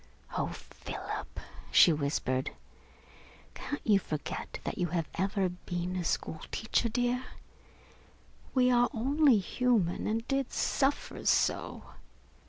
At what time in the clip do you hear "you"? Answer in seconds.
3.85-3.99, 4.79-4.87